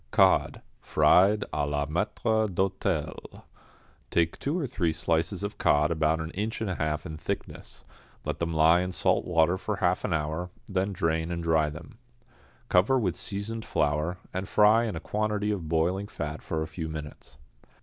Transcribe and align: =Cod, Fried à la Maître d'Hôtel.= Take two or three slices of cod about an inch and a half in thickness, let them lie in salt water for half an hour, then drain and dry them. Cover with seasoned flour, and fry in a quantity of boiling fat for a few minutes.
=Cod, 0.09 0.63
Fried 0.79 1.45
à 1.53 1.69
la 1.69 1.85
Maître 1.85 2.47
d'Hôtel.= 2.51 3.43
Take 4.09 4.39
two 4.39 4.57
or 4.57 4.65
three 4.65 4.91
slices 4.93 5.43
of 5.43 5.59
cod 5.59 5.91
about 5.91 6.19
an 6.19 6.31
inch 6.31 6.59
and 6.59 6.71
a 6.71 6.73
half 6.73 7.05
in 7.05 7.17
thickness, 7.17 7.85
let 8.25 8.39
them 8.39 8.51
lie 8.51 8.79
in 8.81 8.91
salt 8.93 9.25
water 9.25 9.59
for 9.59 9.75
half 9.75 10.03
an 10.03 10.11
hour, 10.11 10.49
then 10.67 10.91
drain 10.91 11.29
and 11.29 11.43
dry 11.43 11.69
them. 11.69 11.99
Cover 12.67 12.97
with 12.97 13.15
seasoned 13.15 13.63
flour, 13.63 14.17
and 14.33 14.49
fry 14.49 14.85
in 14.85 14.95
a 14.95 14.99
quantity 14.99 15.51
of 15.51 15.69
boiling 15.69 16.07
fat 16.07 16.41
for 16.41 16.63
a 16.63 16.67
few 16.67 16.89
minutes. 16.89 17.37